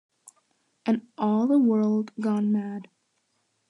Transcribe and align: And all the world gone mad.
And 0.83 1.05
all 1.15 1.45
the 1.45 1.59
world 1.59 2.11
gone 2.19 2.51
mad. 2.51 2.87